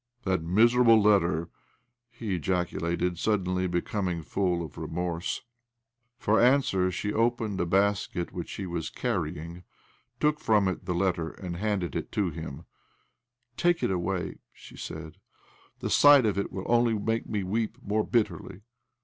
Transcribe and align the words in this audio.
"That 0.23 0.41
miserable 0.41 0.99
letter 0.99 1.43
I" 1.43 1.47
he 2.09 2.33
ejaculated, 2.33 3.19
suddenly 3.19 3.67
becoming 3.67 4.23
full 4.23 4.65
of 4.65 4.75
remorse. 4.79 5.43
For 6.17 6.41
answer 6.41 6.89
she 6.89 7.13
opened 7.13 7.61
a 7.61 7.67
basket 7.67 8.33
which 8.33 8.49
she 8.49 8.65
was 8.65 8.89
carrying!, 8.89 9.61
took 10.19 10.39
ffom 10.39 10.67
it 10.71 10.85
the 10.85 10.95
letter, 10.95 11.29
and 11.29 11.55
handed' 11.55 11.95
it 11.95 12.11
to 12.13 12.31
him," 12.31 12.65
Take 13.57 13.83
it 13.83 13.91
away," 13.91 14.39
she 14.51 14.75
said." 14.75 15.17
The 15.81 15.89
sight 15.91 16.25
of 16.25 16.35
it 16.35 16.51
will 16.51 16.65
only 16.65 16.95
make 16.97 17.29
me 17.29 17.43
weep 17.43 17.77
more 17.79 18.03
bitterly." 18.03 18.61